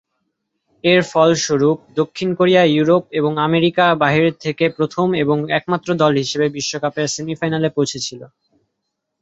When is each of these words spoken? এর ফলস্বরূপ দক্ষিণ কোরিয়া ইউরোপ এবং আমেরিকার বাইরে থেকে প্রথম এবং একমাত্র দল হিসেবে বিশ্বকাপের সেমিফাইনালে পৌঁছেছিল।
এর 0.83 1.01
ফলস্বরূপ 1.11 1.77
দক্ষিণ 1.99 2.29
কোরিয়া 2.35 2.63
ইউরোপ 2.67 3.03
এবং 3.19 3.31
আমেরিকার 3.47 3.91
বাইরে 4.03 4.29
থেকে 4.43 4.65
প্রথম 4.77 5.07
এবং 5.23 5.37
একমাত্র 5.57 5.89
দল 6.01 6.13
হিসেবে 6.23 6.47
বিশ্বকাপের 6.57 7.07
সেমিফাইনালে 7.07 7.69
পৌঁছেছিল। 7.77 8.21